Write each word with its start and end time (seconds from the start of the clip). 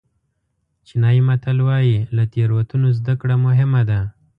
چینایي 0.87 1.21
متل 1.29 1.57
وایي 1.67 1.97
له 2.15 2.23
تېروتنو 2.33 2.87
زده 2.97 3.13
کړه 3.21 3.35
مهم 3.45 3.71
ده. 3.89 3.99